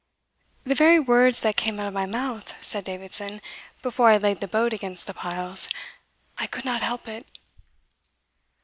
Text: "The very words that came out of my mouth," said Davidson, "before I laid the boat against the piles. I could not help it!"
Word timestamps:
"The 0.63 0.73
very 0.73 0.99
words 0.99 1.41
that 1.41 1.55
came 1.57 1.79
out 1.79 1.85
of 1.85 1.93
my 1.93 2.07
mouth," 2.07 2.55
said 2.59 2.85
Davidson, 2.85 3.39
"before 3.83 4.09
I 4.09 4.17
laid 4.17 4.39
the 4.39 4.47
boat 4.47 4.73
against 4.73 5.05
the 5.05 5.13
piles. 5.13 5.69
I 6.39 6.47
could 6.47 6.65
not 6.65 6.81
help 6.81 7.07
it!" 7.07 7.27